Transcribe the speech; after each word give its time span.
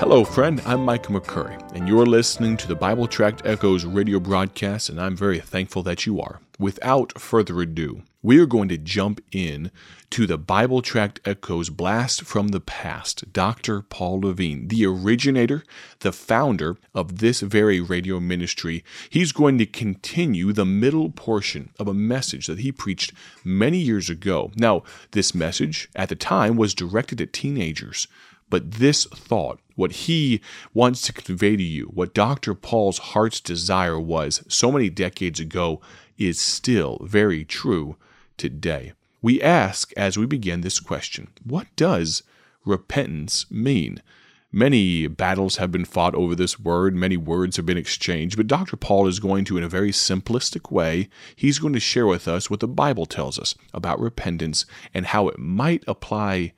Hello, 0.00 0.22
friend. 0.22 0.62
I'm 0.64 0.84
Mike 0.84 1.08
McCurry, 1.08 1.60
and 1.74 1.88
you're 1.88 2.06
listening 2.06 2.56
to 2.58 2.68
the 2.68 2.76
Bible 2.76 3.08
Tract 3.08 3.42
Echoes 3.44 3.84
radio 3.84 4.20
broadcast, 4.20 4.88
and 4.88 5.00
I'm 5.00 5.16
very 5.16 5.40
thankful 5.40 5.82
that 5.82 6.06
you 6.06 6.20
are. 6.20 6.40
Without 6.56 7.18
further 7.18 7.60
ado, 7.60 8.02
we 8.22 8.38
are 8.38 8.46
going 8.46 8.68
to 8.68 8.78
jump 8.78 9.20
in 9.32 9.72
to 10.10 10.24
the 10.24 10.38
Bible 10.38 10.82
Tract 10.82 11.18
Echoes 11.24 11.68
Blast 11.68 12.22
from 12.22 12.48
the 12.48 12.60
Past. 12.60 13.32
Dr. 13.32 13.82
Paul 13.82 14.20
Levine, 14.20 14.68
the 14.68 14.86
originator, 14.86 15.64
the 15.98 16.12
founder 16.12 16.76
of 16.94 17.18
this 17.18 17.40
very 17.40 17.80
radio 17.80 18.20
ministry, 18.20 18.84
he's 19.10 19.32
going 19.32 19.58
to 19.58 19.66
continue 19.66 20.52
the 20.52 20.64
middle 20.64 21.10
portion 21.10 21.70
of 21.76 21.88
a 21.88 21.92
message 21.92 22.46
that 22.46 22.60
he 22.60 22.70
preached 22.70 23.12
many 23.44 23.78
years 23.78 24.08
ago. 24.08 24.52
Now, 24.54 24.84
this 25.10 25.34
message 25.34 25.88
at 25.96 26.08
the 26.08 26.16
time 26.16 26.56
was 26.56 26.72
directed 26.72 27.20
at 27.20 27.32
teenagers. 27.32 28.06
But 28.50 28.72
this 28.72 29.04
thought, 29.06 29.60
what 29.74 29.92
he 29.92 30.40
wants 30.74 31.02
to 31.02 31.12
convey 31.12 31.56
to 31.56 31.62
you, 31.62 31.86
what 31.86 32.14
Dr. 32.14 32.54
Paul's 32.54 32.98
heart's 32.98 33.40
desire 33.40 33.98
was 33.98 34.42
so 34.48 34.72
many 34.72 34.90
decades 34.90 35.38
ago, 35.38 35.80
is 36.16 36.40
still 36.40 36.98
very 37.02 37.44
true 37.44 37.96
today. 38.36 38.92
We 39.20 39.42
ask 39.42 39.92
as 39.96 40.16
we 40.16 40.26
begin 40.26 40.60
this 40.60 40.80
question 40.80 41.28
what 41.44 41.66
does 41.76 42.22
repentance 42.64 43.50
mean? 43.50 44.02
Many 44.50 45.06
battles 45.08 45.56
have 45.56 45.70
been 45.70 45.84
fought 45.84 46.14
over 46.14 46.34
this 46.34 46.58
word, 46.58 46.94
many 46.94 47.18
words 47.18 47.56
have 47.56 47.66
been 47.66 47.76
exchanged, 47.76 48.38
but 48.38 48.46
Dr. 48.46 48.76
Paul 48.76 49.06
is 49.06 49.20
going 49.20 49.44
to, 49.44 49.58
in 49.58 49.64
a 49.64 49.68
very 49.68 49.90
simplistic 49.90 50.72
way, 50.72 51.10
he's 51.36 51.58
going 51.58 51.74
to 51.74 51.80
share 51.80 52.06
with 52.06 52.26
us 52.26 52.48
what 52.48 52.60
the 52.60 52.68
Bible 52.68 53.04
tells 53.04 53.38
us 53.38 53.54
about 53.74 54.00
repentance 54.00 54.64
and 54.94 55.06
how 55.06 55.28
it 55.28 55.38
might 55.38 55.84
apply 55.86 56.54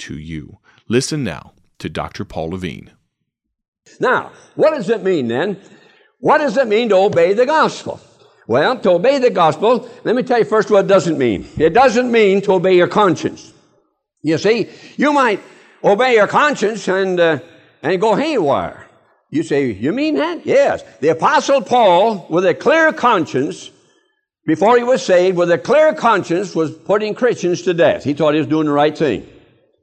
to 0.00 0.18
you. 0.18 0.58
Listen 0.90 1.22
now 1.22 1.52
to 1.78 1.88
Dr. 1.88 2.24
Paul 2.24 2.50
Levine. 2.50 2.90
Now, 4.00 4.32
what 4.56 4.72
does 4.72 4.90
it 4.90 5.04
mean 5.04 5.28
then? 5.28 5.56
What 6.18 6.38
does 6.38 6.56
it 6.56 6.66
mean 6.66 6.88
to 6.88 6.96
obey 6.96 7.32
the 7.32 7.46
gospel? 7.46 8.00
Well, 8.48 8.76
to 8.80 8.90
obey 8.90 9.20
the 9.20 9.30
gospel, 9.30 9.88
let 10.02 10.16
me 10.16 10.24
tell 10.24 10.40
you 10.40 10.44
first 10.44 10.68
what 10.68 10.86
it 10.86 10.88
doesn't 10.88 11.16
mean. 11.16 11.46
It 11.56 11.74
doesn't 11.74 12.10
mean 12.10 12.42
to 12.42 12.54
obey 12.54 12.76
your 12.76 12.88
conscience. 12.88 13.52
You 14.22 14.36
see, 14.36 14.68
you 14.96 15.12
might 15.12 15.40
obey 15.84 16.14
your 16.14 16.26
conscience 16.26 16.88
and, 16.88 17.20
uh, 17.20 17.38
and 17.84 18.00
go 18.00 18.16
haywire. 18.16 18.88
You 19.30 19.44
say, 19.44 19.70
you 19.70 19.92
mean 19.92 20.16
that? 20.16 20.44
Yes. 20.44 20.82
The 20.98 21.10
apostle 21.10 21.62
Paul, 21.62 22.26
with 22.28 22.44
a 22.44 22.54
clear 22.54 22.92
conscience, 22.92 23.70
before 24.44 24.76
he 24.76 24.82
was 24.82 25.06
saved, 25.06 25.36
with 25.36 25.52
a 25.52 25.58
clear 25.58 25.94
conscience, 25.94 26.56
was 26.56 26.72
putting 26.72 27.14
Christians 27.14 27.62
to 27.62 27.74
death. 27.74 28.02
He 28.02 28.12
thought 28.12 28.34
he 28.34 28.40
was 28.40 28.48
doing 28.48 28.66
the 28.66 28.72
right 28.72 28.98
thing. 28.98 29.24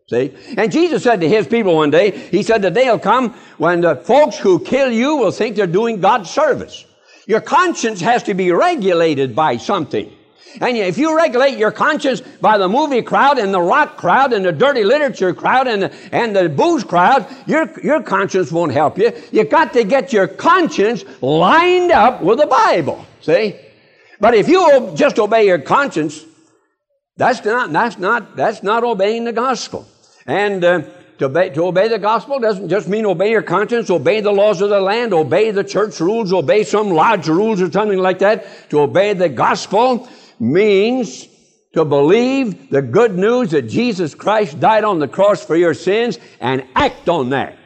See? 0.10 0.34
And 0.56 0.72
Jesus 0.72 1.04
said 1.04 1.20
to 1.20 1.28
his 1.28 1.48
people 1.48 1.76
one 1.76 1.90
day, 1.90 2.12
He 2.12 2.42
said, 2.42 2.62
The 2.62 2.72
day 2.72 2.90
will 2.90 3.00
come 3.00 3.32
when 3.58 3.82
the 3.82 3.96
folks 3.96 4.38
who 4.38 4.60
kill 4.60 4.90
you 4.90 5.18
will 5.18 5.32
think 5.32 5.56
they're 5.56 5.68
doing 5.68 6.00
God's 6.00 6.30
service. 6.30 6.86
Your 7.26 7.42
conscience 7.42 8.00
has 8.00 8.24
to 8.24 8.34
be 8.34 8.52
regulated 8.52 9.36
by 9.36 9.58
something. 9.58 10.10
And 10.62 10.78
if 10.78 10.98
you 10.98 11.16
regulate 11.16 11.58
your 11.58 11.72
conscience 11.72 12.22
by 12.22 12.58
the 12.58 12.70
movie 12.70 13.02
crowd 13.02 13.38
and 13.38 13.54
the 13.54 13.62
rock 13.62 13.98
crowd 13.98 14.32
and 14.32 14.46
the 14.46 14.54
dirty 14.54 14.86
literature 14.86 15.34
crowd 15.34 15.68
and 15.68 15.84
the, 15.84 15.94
and 16.12 16.34
the 16.34 16.48
booze 16.48 16.86
crowd, 16.86 17.28
your, 17.46 17.70
your 17.82 18.02
conscience 18.02 18.50
won't 18.50 18.72
help 18.72 18.98
you. 18.98 19.12
You've 19.32 19.50
got 19.50 19.74
to 19.74 19.84
get 19.84 20.14
your 20.14 20.28
conscience 20.28 21.04
lined 21.22 21.92
up 21.92 22.22
with 22.22 22.40
the 22.40 22.48
Bible. 22.48 23.06
See? 23.20 23.60
But 24.22 24.34
if 24.34 24.48
you 24.48 24.94
just 24.96 25.20
obey 25.20 25.46
your 25.46 25.60
conscience, 25.60 26.26
that's 27.18 27.44
not, 27.44 27.72
that's 27.72 27.98
not, 27.98 28.36
that's 28.36 28.64
not 28.64 28.84
obeying 28.84 29.26
the 29.26 29.34
gospel. 29.34 29.88
And 30.28 30.64
uh, 30.64 30.82
to, 31.20 31.26
obey, 31.26 31.50
to 31.52 31.64
obey 31.64 31.88
the 31.88 31.98
gospel 31.98 32.40
doesn't 32.40 32.70
just 32.70 32.88
mean 32.88 33.06
obey 33.06 33.32
your 33.32 33.42
conscience, 33.42 33.90
obey 33.90 34.20
the 34.22 34.32
laws 34.32 34.62
of 34.62 34.70
the 34.70 34.82
land, 34.82 35.14
obey 35.14 35.52
the 35.52 35.64
church 35.64 36.00
rules, 36.00 36.32
obey 36.34 36.64
some 36.64 36.92
lodge 36.92 37.28
rules 37.28 37.62
or 37.62 37.72
something 37.72 37.98
like 37.98 38.20
that. 38.20 38.70
To 38.70 38.82
obey 38.82 39.14
the 39.14 39.30
gospel 39.30 40.08
means 40.40 41.28
to 41.74 41.86
believe 41.86 42.70
the 42.70 42.82
good 42.82 43.18
news 43.18 43.52
that 43.52 43.64
Jesus 43.64 44.14
Christ 44.14 44.60
died 44.60 44.84
on 44.84 45.00
the 45.00 45.08
cross 45.08 45.44
for 45.44 45.56
your 45.56 45.74
sins 45.74 46.20
and 46.40 46.66
act 46.76 47.08
on 47.08 47.30
that. 47.30 47.58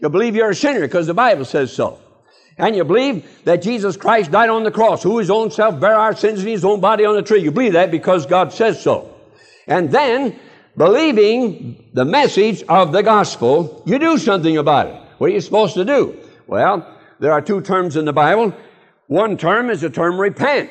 You 0.00 0.08
believe 0.08 0.34
you're 0.34 0.50
a 0.50 0.54
sinner 0.54 0.80
because 0.80 1.06
the 1.06 1.14
Bible 1.14 1.44
says 1.44 1.72
so. 1.72 2.00
And 2.58 2.76
you 2.76 2.84
believe 2.84 3.44
that 3.44 3.62
Jesus 3.62 3.96
Christ 3.96 4.30
died 4.30 4.50
on 4.50 4.64
the 4.64 4.70
cross, 4.70 5.02
who 5.02 5.18
his 5.18 5.30
own 5.30 5.50
self 5.50 5.80
bare 5.80 5.94
our 5.94 6.14
sins 6.14 6.42
in 6.42 6.48
his 6.48 6.64
own 6.64 6.80
body 6.80 7.04
on 7.04 7.14
the 7.14 7.22
tree. 7.22 7.40
You 7.40 7.52
believe 7.52 7.72
that 7.74 7.90
because 7.90 8.26
God 8.26 8.52
says 8.52 8.82
so. 8.82 9.14
And 9.66 9.90
then 9.90 10.38
believing 10.76 11.90
the 11.92 12.04
message 12.04 12.62
of 12.68 12.92
the 12.92 13.02
gospel, 13.02 13.82
you 13.86 13.98
do 13.98 14.18
something 14.18 14.56
about 14.56 14.86
it. 14.86 15.00
What 15.18 15.30
are 15.30 15.34
you 15.34 15.40
supposed 15.40 15.74
to 15.74 15.84
do? 15.84 16.18
Well, 16.46 16.86
there 17.20 17.32
are 17.32 17.40
two 17.40 17.60
terms 17.60 17.96
in 17.96 18.04
the 18.04 18.12
Bible. 18.12 18.54
One 19.06 19.36
term 19.36 19.70
is 19.70 19.82
the 19.82 19.90
term 19.90 20.20
repent. 20.20 20.70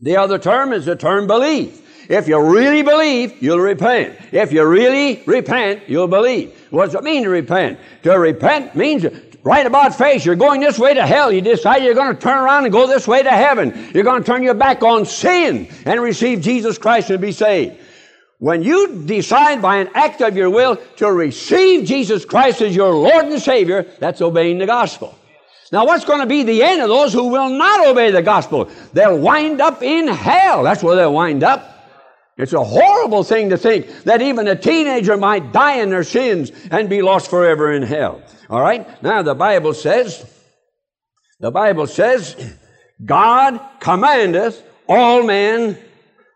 The 0.00 0.16
other 0.16 0.38
term 0.38 0.72
is 0.72 0.84
the 0.84 0.96
term 0.96 1.26
believe. 1.26 1.82
If 2.08 2.26
you 2.26 2.40
really 2.40 2.82
believe, 2.82 3.42
you'll 3.42 3.60
repent. 3.60 4.16
If 4.32 4.52
you 4.52 4.64
really 4.64 5.22
repent, 5.26 5.82
you'll 5.88 6.08
believe. 6.08 6.58
What 6.70 6.86
does 6.86 6.94
it 6.94 7.04
mean 7.04 7.24
to 7.24 7.28
repent? 7.28 7.78
To 8.04 8.18
repent 8.18 8.74
means 8.74 9.06
right 9.42 9.66
about 9.66 9.94
face. 9.94 10.24
You're 10.24 10.36
going 10.36 10.60
this 10.60 10.78
way 10.78 10.94
to 10.94 11.06
hell. 11.06 11.30
You 11.30 11.40
decide 11.40 11.82
you're 11.82 11.94
going 11.94 12.14
to 12.14 12.20
turn 12.20 12.38
around 12.38 12.64
and 12.64 12.72
go 12.72 12.86
this 12.86 13.06
way 13.06 13.22
to 13.22 13.30
heaven. 13.30 13.90
You're 13.94 14.04
going 14.04 14.22
to 14.22 14.26
turn 14.26 14.42
your 14.42 14.54
back 14.54 14.82
on 14.82 15.04
sin 15.04 15.68
and 15.84 16.00
receive 16.00 16.40
Jesus 16.40 16.78
Christ 16.78 17.10
and 17.10 17.20
be 17.20 17.32
saved. 17.32 17.78
When 18.38 18.62
you 18.62 19.02
decide 19.04 19.60
by 19.60 19.78
an 19.78 19.90
act 19.94 20.20
of 20.20 20.36
your 20.36 20.48
will 20.48 20.76
to 20.96 21.10
receive 21.12 21.86
Jesus 21.86 22.24
Christ 22.24 22.62
as 22.62 22.74
your 22.74 22.92
Lord 22.92 23.26
and 23.26 23.42
Savior, 23.42 23.82
that's 23.98 24.20
obeying 24.20 24.58
the 24.58 24.66
gospel. 24.66 25.18
Now, 25.72 25.84
what's 25.84 26.04
going 26.04 26.20
to 26.20 26.26
be 26.26 26.44
the 26.44 26.62
end 26.62 26.80
of 26.80 26.88
those 26.88 27.12
who 27.12 27.28
will 27.28 27.50
not 27.50 27.86
obey 27.86 28.10
the 28.10 28.22
gospel? 28.22 28.70
They'll 28.92 29.18
wind 29.18 29.60
up 29.60 29.82
in 29.82 30.08
hell. 30.08 30.62
That's 30.62 30.82
where 30.82 30.96
they'll 30.96 31.12
wind 31.12 31.42
up. 31.42 31.74
It's 32.38 32.52
a 32.52 32.62
horrible 32.62 33.24
thing 33.24 33.50
to 33.50 33.58
think 33.58 34.04
that 34.04 34.22
even 34.22 34.46
a 34.46 34.54
teenager 34.54 35.16
might 35.16 35.52
die 35.52 35.80
in 35.80 35.90
their 35.90 36.04
sins 36.04 36.52
and 36.70 36.88
be 36.88 37.02
lost 37.02 37.28
forever 37.28 37.72
in 37.72 37.82
hell. 37.82 38.22
All 38.48 38.60
right? 38.60 39.02
Now, 39.02 39.22
the 39.22 39.34
Bible 39.34 39.74
says, 39.74 40.24
the 41.40 41.50
Bible 41.50 41.88
says, 41.88 42.56
God 43.04 43.60
commandeth 43.80 44.62
all 44.88 45.24
men 45.24 45.76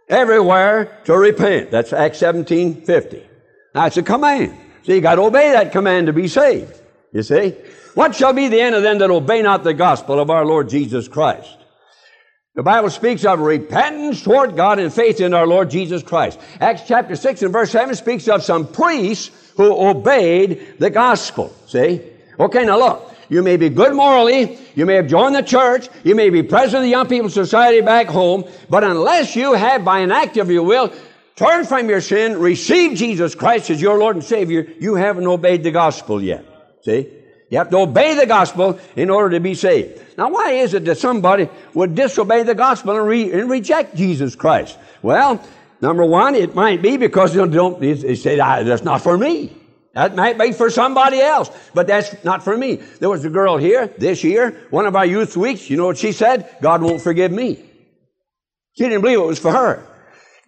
everywhere 0.08 1.00
to 1.04 1.16
repent. 1.16 1.70
That's 1.70 1.92
Acts 1.92 2.18
17 2.18 2.82
50. 2.82 3.22
That's 3.74 3.96
a 3.96 4.02
command. 4.02 4.56
So 4.84 4.92
you 4.92 5.00
got 5.00 5.16
to 5.16 5.22
obey 5.22 5.52
that 5.52 5.72
command 5.72 6.08
to 6.08 6.12
be 6.12 6.28
saved. 6.28 6.80
You 7.12 7.22
see? 7.22 7.54
What 7.94 8.14
shall 8.14 8.32
be 8.32 8.48
the 8.48 8.60
end 8.60 8.74
of 8.74 8.82
them 8.82 8.98
that 8.98 9.10
obey 9.10 9.42
not 9.42 9.64
the 9.64 9.74
gospel 9.74 10.18
of 10.18 10.30
our 10.30 10.44
Lord 10.44 10.68
Jesus 10.68 11.08
Christ? 11.08 11.58
The 12.54 12.62
Bible 12.62 12.90
speaks 12.90 13.24
of 13.24 13.40
repentance 13.40 14.22
toward 14.22 14.56
God 14.56 14.78
and 14.78 14.92
faith 14.92 15.20
in 15.20 15.32
our 15.32 15.46
Lord 15.46 15.70
Jesus 15.70 16.02
Christ. 16.02 16.38
Acts 16.60 16.82
chapter 16.86 17.16
6 17.16 17.42
and 17.42 17.52
verse 17.52 17.70
7 17.70 17.94
speaks 17.94 18.28
of 18.28 18.42
some 18.42 18.66
priests 18.66 19.30
who 19.56 19.88
obeyed 19.88 20.78
the 20.78 20.90
gospel. 20.90 21.54
See? 21.66 22.02
Okay, 22.38 22.64
now 22.64 22.78
look. 22.78 23.11
You 23.28 23.42
may 23.42 23.56
be 23.56 23.68
good 23.68 23.94
morally. 23.94 24.58
You 24.74 24.86
may 24.86 24.94
have 24.94 25.06
joined 25.06 25.34
the 25.34 25.42
church. 25.42 25.88
You 26.04 26.14
may 26.14 26.30
be 26.30 26.42
president 26.42 26.78
of 26.78 26.82
the 26.84 26.90
Young 26.90 27.08
People's 27.08 27.34
Society 27.34 27.80
back 27.80 28.06
home. 28.06 28.44
But 28.68 28.84
unless 28.84 29.36
you 29.36 29.54
have, 29.54 29.84
by 29.84 30.00
an 30.00 30.12
act 30.12 30.36
of 30.36 30.50
your 30.50 30.62
will, 30.64 30.92
turned 31.36 31.68
from 31.68 31.88
your 31.88 32.00
sin, 32.00 32.38
received 32.38 32.96
Jesus 32.96 33.34
Christ 33.34 33.70
as 33.70 33.80
your 33.80 33.98
Lord 33.98 34.16
and 34.16 34.24
Savior, 34.24 34.66
you 34.80 34.94
haven't 34.94 35.26
obeyed 35.26 35.62
the 35.62 35.70
gospel 35.70 36.22
yet. 36.22 36.44
See? 36.82 37.08
You 37.50 37.58
have 37.58 37.70
to 37.70 37.78
obey 37.78 38.14
the 38.14 38.26
gospel 38.26 38.80
in 38.96 39.10
order 39.10 39.36
to 39.36 39.40
be 39.40 39.54
saved. 39.54 40.02
Now, 40.16 40.30
why 40.30 40.52
is 40.52 40.72
it 40.72 40.86
that 40.86 40.96
somebody 40.96 41.48
would 41.74 41.94
disobey 41.94 42.44
the 42.44 42.54
gospel 42.54 42.96
and, 42.96 43.06
re- 43.06 43.30
and 43.30 43.50
reject 43.50 43.94
Jesus 43.94 44.34
Christ? 44.34 44.78
Well, 45.02 45.42
number 45.80 46.04
one, 46.04 46.34
it 46.34 46.54
might 46.54 46.80
be 46.80 46.96
because 46.96 47.34
they 47.34 47.46
don't, 47.46 47.78
they 47.78 48.14
say, 48.14 48.38
ah, 48.38 48.62
that's 48.62 48.84
not 48.84 49.02
for 49.02 49.18
me. 49.18 49.61
That 49.94 50.16
might 50.16 50.38
be 50.38 50.52
for 50.52 50.70
somebody 50.70 51.20
else, 51.20 51.50
but 51.74 51.86
that's 51.86 52.24
not 52.24 52.42
for 52.42 52.56
me. 52.56 52.76
There 52.76 53.10
was 53.10 53.24
a 53.24 53.30
girl 53.30 53.58
here 53.58 53.88
this 53.98 54.24
year, 54.24 54.66
one 54.70 54.86
of 54.86 54.96
our 54.96 55.04
youth 55.04 55.36
weeks. 55.36 55.68
You 55.68 55.76
know 55.76 55.86
what 55.86 55.98
she 55.98 56.12
said? 56.12 56.56
God 56.62 56.80
won't 56.80 57.02
forgive 57.02 57.30
me. 57.30 57.62
She 58.74 58.84
didn't 58.84 59.02
believe 59.02 59.18
it 59.18 59.22
was 59.22 59.38
for 59.38 59.52
her. 59.52 59.86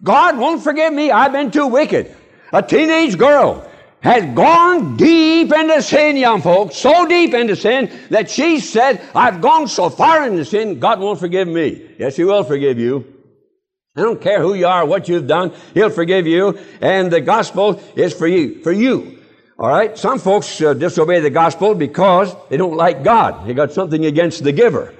God 0.03 0.37
won't 0.37 0.63
forgive 0.63 0.93
me. 0.93 1.11
I've 1.11 1.31
been 1.31 1.51
too 1.51 1.67
wicked. 1.67 2.15
A 2.51 2.63
teenage 2.63 3.17
girl 3.17 3.69
has 4.01 4.23
gone 4.35 4.97
deep 4.97 5.51
into 5.51 5.81
sin, 5.81 6.17
young 6.17 6.41
folks, 6.41 6.77
so 6.77 7.07
deep 7.07 7.33
into 7.33 7.55
sin 7.55 7.91
that 8.09 8.29
she 8.29 8.59
said, 8.59 9.01
I've 9.15 9.41
gone 9.41 9.67
so 9.67 9.89
far 9.89 10.27
into 10.27 10.45
sin, 10.45 10.79
God 10.79 10.99
won't 10.99 11.19
forgive 11.19 11.47
me. 11.47 11.89
Yes, 11.97 12.15
He 12.15 12.23
will 12.23 12.43
forgive 12.43 12.77
you. 12.77 13.13
I 13.95 14.01
don't 14.01 14.21
care 14.21 14.41
who 14.41 14.53
you 14.53 14.67
are, 14.67 14.85
what 14.85 15.07
you've 15.07 15.27
done, 15.27 15.53
He'll 15.73 15.89
forgive 15.89 16.27
you, 16.27 16.59
and 16.81 17.11
the 17.11 17.21
gospel 17.21 17.81
is 17.95 18.13
for 18.13 18.27
you, 18.27 18.61
for 18.61 18.71
you. 18.71 19.23
All 19.57 19.69
right? 19.69 19.97
Some 19.97 20.19
folks 20.19 20.61
uh, 20.61 20.73
disobey 20.73 21.21
the 21.21 21.29
gospel 21.29 21.75
because 21.75 22.35
they 22.49 22.57
don't 22.57 22.75
like 22.75 23.03
God. 23.03 23.47
They 23.47 23.53
got 23.53 23.71
something 23.71 24.05
against 24.05 24.43
the 24.43 24.51
giver. 24.51 24.93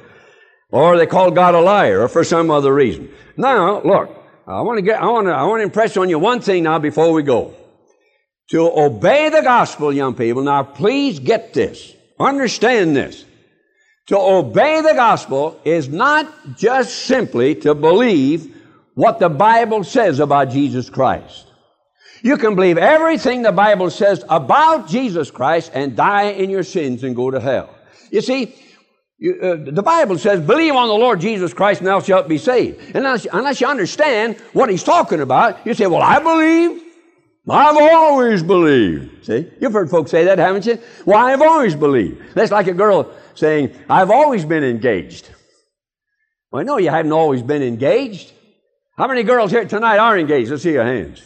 Or 0.72 0.98
they 0.98 1.06
call 1.06 1.32
God 1.32 1.56
a 1.56 1.62
liar 1.62 2.02
or 2.02 2.08
for 2.08 2.24
some 2.24 2.50
other 2.50 2.74
reason. 2.74 3.10
Now, 3.38 3.82
look, 3.82 4.10
I 4.48 4.62
want 4.62 4.78
to 4.78 4.82
get, 4.82 5.02
I 5.02 5.08
want 5.08 5.28
to, 5.28 5.34
I 5.34 5.44
want 5.44 5.60
to 5.60 5.64
impress 5.64 5.98
on 5.98 6.10
you 6.10 6.20
one 6.20 6.40
thing 6.40 6.64
now 6.64 6.80
before 6.80 7.12
we 7.12 7.24
go. 7.24 7.54
To 8.52 8.72
obey 8.80 9.30
the 9.30 9.42
gospel, 9.42 9.92
young 9.92 10.14
people. 10.14 10.44
Now, 10.44 10.64
please 10.64 11.20
get 11.20 11.54
this. 11.54 11.94
Understand 12.20 12.96
this. 12.96 13.26
To 14.08 14.18
obey 14.18 14.82
the 14.82 14.94
gospel 14.94 15.60
is 15.66 15.90
not 15.90 16.32
just 16.56 17.06
simply 17.06 17.56
to 17.56 17.74
believe 17.74 18.56
what 18.94 19.20
the 19.20 19.30
Bible 19.30 19.84
says 19.84 20.20
about 20.20 20.52
Jesus 20.52 20.90
Christ. 20.90 21.48
You 22.26 22.38
can 22.38 22.56
believe 22.56 22.80
everything 22.80 23.44
the 23.44 23.52
Bible 23.52 23.92
says 23.92 24.26
about 24.28 24.88
Jesus 24.88 25.30
Christ 25.30 25.70
and 25.76 25.96
die 25.96 26.30
in 26.30 26.50
your 26.50 26.64
sins 26.64 27.04
and 27.04 27.16
go 27.16 27.30
to 27.30 27.40
hell. 27.40 27.70
You 28.10 28.22
see, 28.22 28.56
you, 29.20 29.40
uh, 29.40 29.72
the 29.72 29.84
Bible 29.84 30.18
says, 30.18 30.42
believe 30.42 30.74
on 30.74 30.88
the 30.88 30.96
Lord 30.96 31.22
Jesus 31.22 31.54
Christ 31.54 31.82
and 31.82 31.88
thou 31.88 32.00
shalt 32.00 32.28
be 32.28 32.40
saved. 32.40 32.80
And 32.80 33.06
unless, 33.06 33.28
unless 33.32 33.62
you 33.62 33.68
understand 33.68 34.38
what 34.54 34.72
he's 34.72 34.82
talking 34.82 35.22
about, 35.22 35.68
you 35.68 35.76
say, 35.76 35.86
well, 35.86 36.02
I 36.02 36.18
believe. 36.18 36.82
I've 37.48 37.78
always 37.78 38.42
believed. 38.42 39.24
See? 39.24 39.48
You've 39.62 39.74
heard 39.74 39.92
folks 39.92 40.10
say 40.10 40.24
that, 40.24 40.40
haven't 40.40 40.66
you? 40.66 40.80
Well, 41.06 41.24
I've 41.24 41.44
always 41.44 41.76
believed. 41.76 42.34
That's 42.34 42.52
like 42.52 42.66
a 42.66 42.74
girl 42.74 43.14
saying, 43.36 43.78
I've 43.88 44.10
always 44.10 44.46
been 44.46 44.64
engaged. 44.64 45.30
Well, 46.52 46.66
no, 46.66 46.80
you 46.80 46.90
haven't 46.90 47.12
always 47.12 47.44
been 47.44 47.62
engaged. 47.62 48.32
How 48.98 49.08
many 49.08 49.22
girls 49.22 49.52
here 49.52 49.66
tonight 49.66 50.00
are 50.00 50.18
engaged? 50.18 50.50
Let's 50.50 50.64
see 50.64 50.72
your 50.72 50.86
hands. 50.86 51.22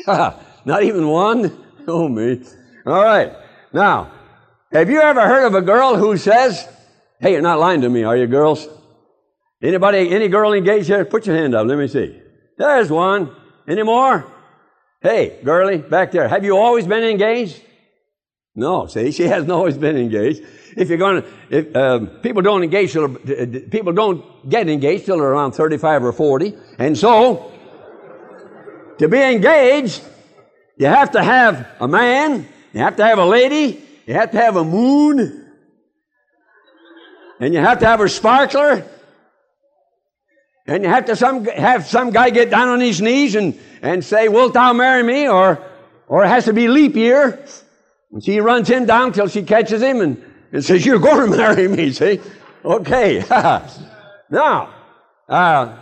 Not 0.06 0.82
even 0.82 1.08
one? 1.08 1.64
Oh, 1.86 2.08
me. 2.08 2.42
All 2.84 3.02
right. 3.02 3.32
Now, 3.72 4.12
have 4.72 4.90
you 4.90 5.00
ever 5.00 5.20
heard 5.20 5.46
of 5.46 5.54
a 5.54 5.62
girl 5.62 5.96
who 5.96 6.16
says, 6.16 6.68
Hey, 7.20 7.32
you're 7.32 7.42
not 7.42 7.58
lying 7.58 7.80
to 7.80 7.88
me, 7.88 8.02
are 8.02 8.16
you, 8.16 8.26
girls? 8.26 8.68
Anybody, 9.62 10.10
any 10.10 10.28
girl 10.28 10.52
engaged 10.52 10.88
here? 10.88 11.04
Put 11.04 11.26
your 11.26 11.36
hand 11.36 11.54
up. 11.54 11.66
Let 11.66 11.78
me 11.78 11.88
see. 11.88 12.20
There's 12.58 12.90
one. 12.90 13.34
Any 13.66 13.82
more? 13.82 14.26
Hey, 15.00 15.40
girlie, 15.42 15.78
back 15.78 16.12
there. 16.12 16.28
Have 16.28 16.44
you 16.44 16.56
always 16.56 16.86
been 16.86 17.04
engaged? 17.04 17.62
No. 18.54 18.86
See, 18.86 19.12
she 19.12 19.22
hasn't 19.34 19.50
always 19.50 19.78
been 19.78 19.96
engaged. 19.96 20.42
If 20.76 20.90
you're 20.90 20.98
going 20.98 21.22
to, 21.22 21.28
if, 21.50 21.74
um, 21.74 22.08
people 22.22 22.42
don't 22.42 22.62
engage 22.62 22.92
till, 22.92 23.08
people 23.08 23.92
don't 23.92 24.48
get 24.48 24.68
engaged 24.68 25.06
till 25.06 25.20
around 25.20 25.52
35 25.52 26.04
or 26.04 26.12
40. 26.12 26.54
And 26.78 26.96
so, 26.98 27.50
to 28.98 29.08
be 29.08 29.18
engaged, 29.18 30.02
you 30.76 30.86
have 30.86 31.12
to 31.12 31.22
have 31.22 31.66
a 31.80 31.88
man, 31.88 32.46
you 32.72 32.80
have 32.80 32.96
to 32.96 33.04
have 33.04 33.18
a 33.18 33.24
lady, 33.24 33.82
you 34.06 34.14
have 34.14 34.30
to 34.30 34.36
have 34.38 34.56
a 34.56 34.64
moon, 34.64 35.46
and 37.40 37.54
you 37.54 37.60
have 37.60 37.78
to 37.80 37.86
have 37.86 38.00
a 38.00 38.08
sparkler, 38.08 38.86
and 40.66 40.82
you 40.82 40.88
have 40.88 41.06
to 41.06 41.16
some, 41.16 41.44
have 41.44 41.86
some 41.86 42.10
guy 42.10 42.30
get 42.30 42.50
down 42.50 42.68
on 42.68 42.80
his 42.80 43.00
knees 43.00 43.34
and, 43.34 43.58
and 43.82 44.04
say, 44.04 44.28
Wilt 44.28 44.54
thou 44.54 44.72
marry 44.72 45.02
me? 45.02 45.28
Or, 45.28 45.62
or 46.08 46.24
it 46.24 46.28
has 46.28 46.46
to 46.46 46.52
be 46.52 46.66
leap 46.66 46.96
year. 46.96 47.44
And 48.12 48.24
she 48.24 48.40
runs 48.40 48.68
him 48.68 48.84
down 48.84 49.12
till 49.12 49.28
she 49.28 49.42
catches 49.42 49.80
him 49.80 50.00
and, 50.00 50.22
and 50.52 50.64
says, 50.64 50.84
You're 50.84 50.98
going 50.98 51.30
to 51.30 51.36
marry 51.36 51.68
me, 51.68 51.92
see? 51.92 52.20
Okay. 52.64 53.24
now, 54.30 54.74
uh, 55.28 55.76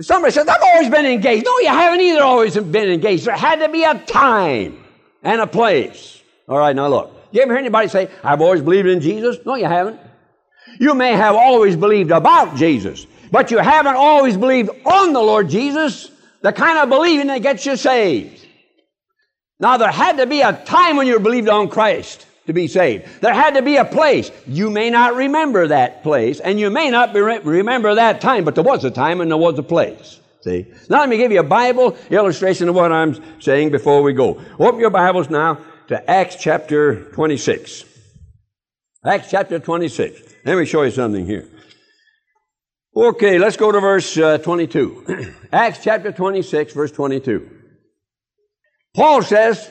somebody 0.00 0.32
says, 0.32 0.46
I've 0.48 0.62
always 0.62 0.90
been 0.90 1.06
engaged. 1.06 1.44
No, 1.44 1.58
you 1.60 1.68
haven't 1.68 2.00
either 2.00 2.22
always 2.22 2.56
been 2.56 2.90
engaged. 2.90 3.26
There 3.26 3.36
had 3.36 3.60
to 3.60 3.68
be 3.68 3.84
a 3.84 3.98
time 3.98 4.84
and 5.22 5.40
a 5.40 5.46
place. 5.46 6.22
All 6.48 6.58
right, 6.58 6.74
now 6.74 6.88
look. 6.88 7.12
You 7.32 7.42
ever 7.42 7.52
hear 7.52 7.58
anybody 7.58 7.88
say, 7.88 8.08
I've 8.22 8.40
always 8.40 8.62
believed 8.62 8.88
in 8.88 9.00
Jesus? 9.00 9.36
No, 9.44 9.56
you 9.56 9.66
haven't. 9.66 10.00
You 10.78 10.94
may 10.94 11.12
have 11.12 11.34
always 11.34 11.76
believed 11.76 12.10
about 12.10 12.56
Jesus, 12.56 13.06
but 13.30 13.50
you 13.50 13.58
haven't 13.58 13.96
always 13.96 14.36
believed 14.36 14.70
on 14.84 15.12
the 15.12 15.20
Lord 15.20 15.48
Jesus, 15.48 16.10
the 16.42 16.52
kind 16.52 16.78
of 16.78 16.88
believing 16.88 17.28
that 17.28 17.42
gets 17.42 17.64
you 17.66 17.76
saved. 17.76 18.46
Now, 19.58 19.78
there 19.78 19.90
had 19.90 20.18
to 20.18 20.26
be 20.26 20.42
a 20.42 20.52
time 20.52 20.96
when 20.96 21.06
you 21.06 21.18
believed 21.18 21.48
on 21.48 21.68
Christ 21.68 22.25
to 22.46 22.52
be 22.52 22.68
saved. 22.68 23.06
There 23.20 23.34
had 23.34 23.54
to 23.54 23.62
be 23.62 23.76
a 23.76 23.84
place. 23.84 24.30
You 24.46 24.70
may 24.70 24.90
not 24.90 25.14
remember 25.14 25.68
that 25.68 26.02
place, 26.02 26.40
and 26.40 26.58
you 26.58 26.70
may 26.70 26.90
not 26.90 27.14
re- 27.14 27.38
remember 27.38 27.94
that 27.94 28.20
time, 28.20 28.44
but 28.44 28.54
there 28.54 28.64
was 28.64 28.84
a 28.84 28.90
time 28.90 29.20
and 29.20 29.30
there 29.30 29.38
was 29.38 29.58
a 29.58 29.62
place. 29.62 30.20
See? 30.42 30.66
Now, 30.88 31.00
let 31.00 31.08
me 31.08 31.16
give 31.16 31.32
you 31.32 31.40
a 31.40 31.44
Bible 31.44 31.96
illustration 32.08 32.68
of 32.68 32.74
what 32.74 32.92
I'm 32.92 33.20
saying 33.40 33.70
before 33.70 34.02
we 34.02 34.12
go. 34.12 34.40
Open 34.58 34.78
your 34.78 34.90
Bibles 34.90 35.28
now 35.28 35.58
to 35.88 36.10
Acts 36.10 36.36
chapter 36.36 37.10
26. 37.10 37.84
Acts 39.04 39.30
chapter 39.30 39.58
26. 39.58 40.34
Let 40.44 40.56
me 40.56 40.64
show 40.64 40.82
you 40.82 40.90
something 40.92 41.26
here. 41.26 41.48
Okay, 42.96 43.38
let's 43.38 43.56
go 43.56 43.70
to 43.72 43.80
verse 43.80 44.16
uh, 44.16 44.38
22. 44.38 45.34
Acts 45.52 45.80
chapter 45.82 46.12
26, 46.12 46.72
verse 46.72 46.92
22. 46.92 47.50
Paul 48.94 49.22
says, 49.22 49.70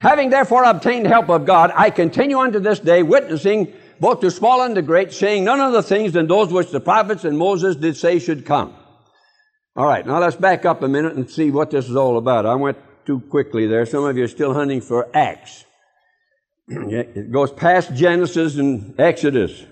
Having 0.00 0.30
therefore 0.30 0.64
obtained 0.64 1.06
help 1.06 1.28
of 1.28 1.44
God, 1.44 1.72
I 1.74 1.90
continue 1.90 2.38
unto 2.38 2.58
this 2.58 2.78
day, 2.78 3.02
witnessing 3.02 3.72
both 4.00 4.20
to 4.20 4.30
small 4.30 4.62
and 4.62 4.74
to 4.74 4.82
great, 4.82 5.12
saying 5.12 5.44
none 5.44 5.60
other 5.60 5.82
things 5.82 6.12
than 6.12 6.26
those 6.26 6.50
which 6.50 6.70
the 6.70 6.80
prophets 6.80 7.24
and 7.24 7.36
Moses 7.36 7.76
did 7.76 7.96
say 7.96 8.18
should 8.18 8.46
come. 8.46 8.74
All 9.76 9.86
right, 9.86 10.06
now 10.06 10.18
let's 10.18 10.36
back 10.36 10.64
up 10.64 10.82
a 10.82 10.88
minute 10.88 11.16
and 11.16 11.30
see 11.30 11.50
what 11.50 11.70
this 11.70 11.88
is 11.88 11.96
all 11.96 12.16
about. 12.16 12.46
I 12.46 12.54
went 12.54 12.78
too 13.04 13.20
quickly 13.20 13.66
there. 13.66 13.84
Some 13.84 14.04
of 14.04 14.16
you 14.16 14.24
are 14.24 14.28
still 14.28 14.54
hunting 14.54 14.80
for 14.80 15.08
Acts. 15.14 15.64
it 16.68 17.30
goes 17.30 17.52
past 17.52 17.94
Genesis 17.94 18.56
and 18.56 18.98
Exodus. 18.98 19.64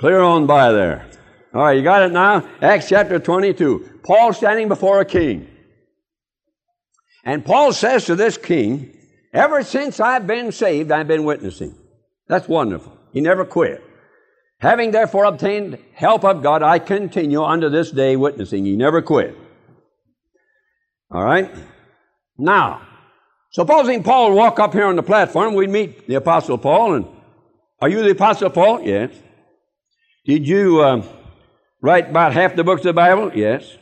Clear 0.00 0.20
on 0.20 0.46
by 0.46 0.72
there. 0.72 1.08
All 1.54 1.62
right, 1.62 1.76
you 1.76 1.82
got 1.82 2.02
it 2.02 2.12
now? 2.12 2.48
Acts 2.60 2.88
chapter 2.88 3.20
22. 3.20 4.00
Paul 4.04 4.32
standing 4.32 4.68
before 4.68 5.00
a 5.00 5.04
king. 5.04 5.48
And 7.24 7.44
Paul 7.44 7.72
says 7.72 8.06
to 8.06 8.16
this 8.16 8.36
king, 8.36 8.97
Ever 9.32 9.62
since 9.62 10.00
I've 10.00 10.26
been 10.26 10.52
saved, 10.52 10.90
I've 10.90 11.08
been 11.08 11.24
witnessing. 11.24 11.74
That's 12.28 12.48
wonderful. 12.48 12.96
He 13.12 13.20
never 13.20 13.44
quit. 13.44 13.82
Having 14.60 14.90
therefore 14.90 15.24
obtained 15.24 15.78
help 15.94 16.24
of 16.24 16.42
God, 16.42 16.62
I 16.62 16.78
continue 16.78 17.42
unto 17.42 17.68
this 17.68 17.90
day 17.90 18.16
witnessing. 18.16 18.64
He 18.64 18.76
never 18.76 19.02
quit. 19.02 19.36
All 21.10 21.22
right? 21.22 21.50
Now, 22.36 22.82
supposing 23.50 24.02
Paul 24.02 24.34
walk 24.34 24.58
up 24.58 24.72
here 24.72 24.86
on 24.86 24.96
the 24.96 25.02
platform, 25.02 25.54
we'd 25.54 25.70
meet 25.70 26.06
the 26.06 26.16
Apostle 26.16 26.58
Paul, 26.58 26.94
and 26.94 27.06
are 27.80 27.88
you 27.88 28.02
the 28.02 28.10
Apostle 28.10 28.50
Paul? 28.50 28.82
Yes. 28.82 29.10
Did 30.26 30.46
you 30.46 30.80
uh, 30.80 31.02
write 31.80 32.10
about 32.10 32.32
half 32.32 32.56
the 32.56 32.64
books 32.64 32.80
of 32.80 32.86
the 32.86 32.92
Bible? 32.94 33.30
Yes. 33.34 33.76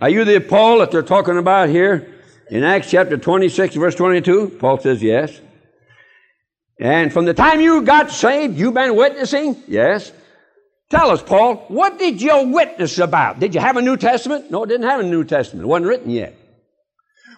Are 0.00 0.08
you 0.08 0.24
the 0.24 0.40
Paul 0.40 0.78
that 0.78 0.90
they're 0.90 1.02
talking 1.02 1.38
about 1.38 1.68
here 1.68 2.15
in 2.50 2.64
Acts 2.64 2.90
chapter 2.90 3.16
26, 3.16 3.74
verse 3.76 3.94
22? 3.94 4.56
Paul 4.58 4.78
says 4.78 5.02
yes. 5.02 5.40
And 6.78 7.12
from 7.12 7.24
the 7.24 7.34
time 7.34 7.60
you 7.60 7.82
got 7.82 8.10
saved, 8.10 8.58
you've 8.58 8.74
been 8.74 8.96
witnessing? 8.96 9.62
Yes. 9.66 10.12
Tell 10.90 11.10
us, 11.10 11.22
Paul, 11.22 11.56
what 11.68 11.98
did 11.98 12.22
you 12.22 12.48
witness 12.48 12.98
about? 12.98 13.40
Did 13.40 13.54
you 13.54 13.60
have 13.60 13.76
a 13.76 13.82
New 13.82 13.96
Testament? 13.96 14.50
No, 14.50 14.62
it 14.62 14.68
didn't 14.68 14.86
have 14.86 15.00
a 15.00 15.04
New 15.04 15.24
Testament. 15.24 15.64
It 15.64 15.68
wasn't 15.68 15.88
written 15.88 16.10
yet. 16.10 16.36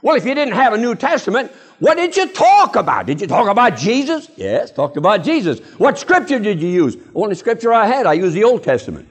Well, 0.02 0.16
if 0.16 0.26
you 0.26 0.34
didn't 0.34 0.54
have 0.54 0.74
a 0.74 0.78
New 0.78 0.94
Testament, 0.94 1.50
what 1.78 1.96
did 1.96 2.16
you 2.16 2.28
talk 2.28 2.76
about? 2.76 3.06
Did 3.06 3.20
you 3.20 3.26
talk 3.26 3.48
about 3.48 3.76
Jesus? 3.76 4.28
Yes, 4.36 4.70
talked 4.70 4.96
about 4.96 5.24
Jesus. 5.24 5.60
What 5.78 5.98
scripture 5.98 6.38
did 6.38 6.60
you 6.60 6.68
use? 6.68 6.96
Only 7.14 7.34
scripture 7.34 7.72
I 7.72 7.86
had, 7.86 8.06
I 8.06 8.12
used 8.14 8.34
the 8.34 8.44
Old 8.44 8.64
Testament. 8.64 9.08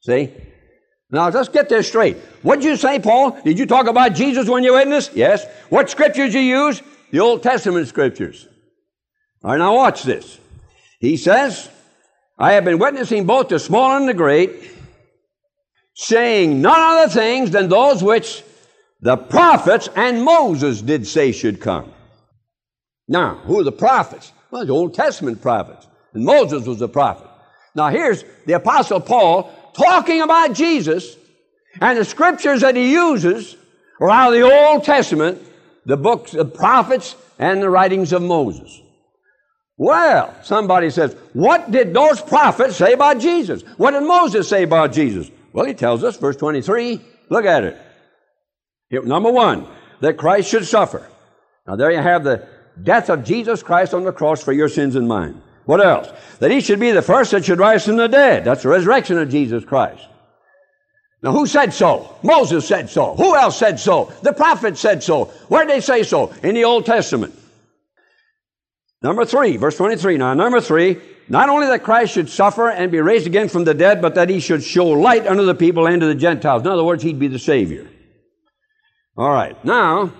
See? 0.00 0.32
Now, 1.10 1.30
let's 1.30 1.48
get 1.48 1.68
this 1.68 1.88
straight. 1.88 2.16
What 2.42 2.56
did 2.56 2.66
you 2.66 2.76
say, 2.76 2.98
Paul? 2.98 3.40
Did 3.42 3.58
you 3.58 3.64
talk 3.64 3.86
about 3.86 4.14
Jesus 4.14 4.48
when 4.48 4.62
you 4.62 4.74
witnessed? 4.74 5.14
Yes. 5.14 5.46
What 5.70 5.88
scriptures 5.88 6.34
you 6.34 6.40
use? 6.40 6.82
The 7.10 7.20
Old 7.20 7.42
Testament 7.42 7.88
scriptures. 7.88 8.46
All 9.42 9.52
right, 9.52 9.58
now 9.58 9.74
watch 9.74 10.02
this. 10.02 10.38
He 11.00 11.16
says, 11.16 11.70
I 12.38 12.52
have 12.52 12.64
been 12.64 12.78
witnessing 12.78 13.24
both 13.24 13.48
the 13.48 13.58
small 13.58 13.96
and 13.96 14.08
the 14.08 14.14
great, 14.14 14.50
saying 15.94 16.60
none 16.60 16.78
other 16.78 17.10
things 17.10 17.50
than 17.50 17.68
those 17.68 18.02
which 18.02 18.42
the 19.00 19.16
prophets 19.16 19.88
and 19.96 20.22
Moses 20.22 20.82
did 20.82 21.06
say 21.06 21.32
should 21.32 21.60
come. 21.60 21.92
Now, 23.06 23.36
who 23.36 23.60
are 23.60 23.64
the 23.64 23.72
prophets? 23.72 24.32
Well, 24.50 24.66
the 24.66 24.72
Old 24.72 24.92
Testament 24.92 25.40
prophets. 25.40 25.86
And 26.12 26.24
Moses 26.24 26.66
was 26.66 26.82
a 26.82 26.88
prophet. 26.88 27.28
Now, 27.74 27.88
here's 27.88 28.24
the 28.44 28.54
Apostle 28.54 29.00
Paul 29.00 29.52
talking 29.78 30.20
about 30.20 30.52
Jesus, 30.52 31.16
and 31.80 31.98
the 31.98 32.04
scriptures 32.04 32.60
that 32.60 32.76
he 32.76 32.92
uses 32.92 33.56
are 34.00 34.10
out 34.10 34.32
of 34.32 34.38
the 34.38 34.42
Old 34.42 34.84
Testament, 34.84 35.40
the 35.86 35.96
books 35.96 36.34
of 36.34 36.52
prophets, 36.54 37.16
and 37.38 37.62
the 37.62 37.70
writings 37.70 38.12
of 38.12 38.20
Moses. 38.20 38.80
Well, 39.76 40.34
somebody 40.42 40.90
says, 40.90 41.14
what 41.32 41.70
did 41.70 41.94
those 41.94 42.20
prophets 42.20 42.76
say 42.76 42.92
about 42.92 43.20
Jesus? 43.20 43.62
What 43.76 43.92
did 43.92 44.02
Moses 44.02 44.48
say 44.48 44.64
about 44.64 44.92
Jesus? 44.92 45.30
Well, 45.52 45.66
he 45.66 45.74
tells 45.74 46.02
us, 46.02 46.16
verse 46.16 46.36
23, 46.36 47.00
look 47.30 47.44
at 47.44 47.64
it. 47.64 47.80
Here, 48.90 49.02
Number 49.02 49.30
one, 49.30 49.66
that 50.00 50.16
Christ 50.16 50.50
should 50.50 50.66
suffer. 50.66 51.08
Now, 51.66 51.76
there 51.76 51.92
you 51.92 51.98
have 51.98 52.24
the 52.24 52.48
death 52.82 53.08
of 53.08 53.24
Jesus 53.24 53.62
Christ 53.62 53.94
on 53.94 54.04
the 54.04 54.12
cross 54.12 54.42
for 54.42 54.52
your 54.52 54.68
sins 54.68 54.96
and 54.96 55.06
mine. 55.06 55.40
What 55.68 55.84
else? 55.84 56.08
That 56.38 56.50
he 56.50 56.62
should 56.62 56.80
be 56.80 56.92
the 56.92 57.02
first 57.02 57.32
that 57.32 57.44
should 57.44 57.58
rise 57.58 57.84
from 57.84 57.96
the 57.96 58.08
dead. 58.08 58.42
That's 58.42 58.62
the 58.62 58.70
resurrection 58.70 59.18
of 59.18 59.28
Jesus 59.28 59.66
Christ. 59.66 60.02
Now, 61.22 61.32
who 61.32 61.46
said 61.46 61.74
so? 61.74 62.16
Moses 62.22 62.66
said 62.66 62.88
so. 62.88 63.14
Who 63.16 63.36
else 63.36 63.58
said 63.58 63.78
so? 63.78 64.10
The 64.22 64.32
prophet 64.32 64.78
said 64.78 65.02
so. 65.02 65.26
Where 65.48 65.66
did 65.66 65.76
they 65.76 65.82
say 65.82 66.04
so? 66.04 66.32
In 66.42 66.54
the 66.54 66.64
Old 66.64 66.86
Testament. 66.86 67.38
Number 69.02 69.26
three, 69.26 69.58
verse 69.58 69.76
23. 69.76 70.16
Now, 70.16 70.32
number 70.32 70.62
three, 70.62 71.02
not 71.28 71.50
only 71.50 71.66
that 71.66 71.82
Christ 71.82 72.14
should 72.14 72.30
suffer 72.30 72.70
and 72.70 72.90
be 72.90 73.02
raised 73.02 73.26
again 73.26 73.50
from 73.50 73.64
the 73.64 73.74
dead, 73.74 74.00
but 74.00 74.14
that 74.14 74.30
he 74.30 74.40
should 74.40 74.62
show 74.62 74.86
light 74.86 75.26
unto 75.26 75.44
the 75.44 75.54
people 75.54 75.86
and 75.86 76.00
to 76.00 76.06
the 76.06 76.14
Gentiles. 76.14 76.62
In 76.62 76.68
other 76.68 76.82
words, 76.82 77.02
he'd 77.02 77.18
be 77.18 77.28
the 77.28 77.38
Savior. 77.38 77.86
All 79.18 79.30
right. 79.30 79.62
Now, 79.66 80.14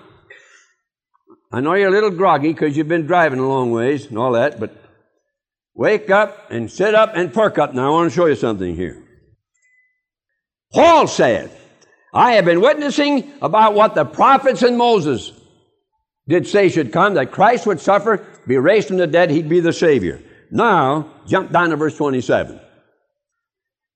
I 1.50 1.60
know 1.60 1.72
you're 1.72 1.88
a 1.88 1.90
little 1.90 2.10
groggy 2.10 2.52
because 2.52 2.76
you've 2.76 2.86
been 2.86 3.06
driving 3.06 3.38
a 3.38 3.48
long 3.48 3.70
ways 3.70 4.04
and 4.04 4.18
all 4.18 4.32
that, 4.32 4.60
but 4.60 4.74
wake 5.78 6.10
up 6.10 6.50
and 6.50 6.70
sit 6.70 6.94
up 6.94 7.12
and 7.14 7.32
perk 7.32 7.56
up. 7.56 7.72
Now, 7.72 7.86
I 7.86 7.90
want 7.90 8.10
to 8.10 8.14
show 8.14 8.26
you 8.26 8.34
something 8.34 8.74
here. 8.74 9.02
Paul 10.74 11.06
said, 11.06 11.50
I 12.12 12.32
have 12.32 12.44
been 12.44 12.60
witnessing 12.60 13.32
about 13.40 13.74
what 13.74 13.94
the 13.94 14.04
prophets 14.04 14.62
and 14.62 14.76
Moses 14.76 15.32
did 16.26 16.46
say 16.46 16.68
should 16.68 16.92
come, 16.92 17.14
that 17.14 17.30
Christ 17.30 17.66
would 17.66 17.80
suffer, 17.80 18.26
be 18.46 18.58
raised 18.58 18.88
from 18.88 18.98
the 18.98 19.06
dead, 19.06 19.30
he'd 19.30 19.48
be 19.48 19.60
the 19.60 19.72
Savior. 19.72 20.20
Now, 20.50 21.14
jump 21.26 21.52
down 21.52 21.70
to 21.70 21.76
verse 21.76 21.96
27. 21.96 22.60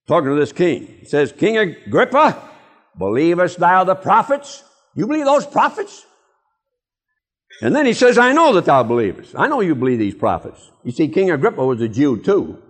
Talking 0.07 0.31
to 0.31 0.37
this 0.37 0.53
king. 0.53 0.87
He 1.01 1.05
says, 1.05 1.33
King 1.33 1.59
Agrippa, 1.59 2.49
believest 2.97 3.59
thou 3.59 3.85
the 3.85 3.95
prophets? 3.97 4.63
You 4.95 5.07
believe 5.07 5.25
those 5.25 5.47
prophets? 5.47 6.07
And 7.61 7.77
then 7.77 7.87
he 7.87 7.93
says, 7.93 8.19
I 8.19 8.33
know 8.33 8.55
that 8.55 8.65
thou 8.65 8.83
believest. 8.83 9.35
I 9.37 9.47
know 9.47 9.61
you 9.61 9.75
believe 9.75 9.99
these 9.99 10.15
prophets. 10.15 10.71
You 10.83 10.93
see, 10.93 11.09
King 11.09 11.31
Agrippa 11.31 11.65
was 11.65 11.81
a 11.81 11.89
Jew 11.89 12.21
too. 12.21 12.61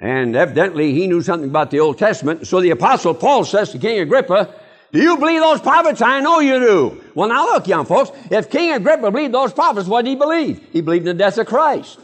And 0.00 0.36
evidently 0.36 0.92
he 0.92 1.06
knew 1.06 1.22
something 1.22 1.48
about 1.48 1.70
the 1.70 1.80
Old 1.80 1.98
Testament. 1.98 2.46
So 2.46 2.60
the 2.60 2.70
Apostle 2.70 3.14
Paul 3.14 3.44
says 3.44 3.70
to 3.72 3.78
King 3.78 4.00
Agrippa, 4.00 4.54
Do 4.92 5.00
you 5.00 5.16
believe 5.16 5.40
those 5.40 5.60
prophets? 5.60 6.02
I 6.02 6.20
know 6.20 6.40
you 6.40 6.58
do. 6.58 7.04
Well, 7.14 7.28
now 7.28 7.46
look, 7.46 7.66
young 7.66 7.86
folks, 7.86 8.10
if 8.30 8.50
King 8.50 8.72
Agrippa 8.72 9.10
believed 9.10 9.34
those 9.34 9.52
prophets, 9.52 9.88
what 9.88 10.04
did 10.04 10.10
he 10.10 10.16
believe? 10.16 10.64
He 10.72 10.80
believed 10.80 11.06
in 11.06 11.16
the 11.16 11.24
death 11.24 11.38
of 11.38 11.46
Christ. 11.46 11.98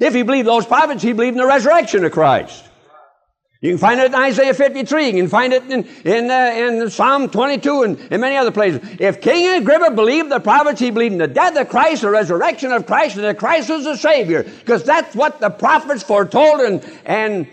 If 0.00 0.14
he 0.14 0.22
believed 0.22 0.48
those 0.48 0.66
prophets, 0.66 1.02
he 1.02 1.12
believed 1.12 1.34
in 1.34 1.40
the 1.40 1.46
resurrection 1.46 2.04
of 2.04 2.12
Christ. 2.12 2.64
You 3.64 3.70
can 3.70 3.78
find 3.78 3.98
it 3.98 4.08
in 4.08 4.14
Isaiah 4.14 4.52
53. 4.52 5.06
You 5.06 5.12
can 5.12 5.28
find 5.28 5.54
it 5.54 5.62
in, 5.70 5.84
in, 6.04 6.30
uh, 6.30 6.52
in 6.54 6.90
Psalm 6.90 7.30
22 7.30 7.82
and 7.84 7.98
in 8.12 8.20
many 8.20 8.36
other 8.36 8.50
places. 8.50 8.86
If 9.00 9.22
King 9.22 9.56
Agrippa 9.56 9.92
believed 9.92 10.30
the 10.30 10.38
prophets, 10.38 10.80
he 10.80 10.90
believed 10.90 11.14
in 11.14 11.18
the 11.18 11.26
death 11.26 11.56
of 11.56 11.70
Christ, 11.70 12.02
the 12.02 12.10
resurrection 12.10 12.72
of 12.72 12.84
Christ, 12.84 13.16
and 13.16 13.24
that 13.24 13.38
Christ 13.38 13.70
was 13.70 13.84
the 13.84 13.96
Savior. 13.96 14.42
Because 14.42 14.84
that's 14.84 15.16
what 15.16 15.40
the 15.40 15.48
prophets 15.48 16.02
foretold 16.02 16.60
and, 16.60 16.84
and, 17.06 17.48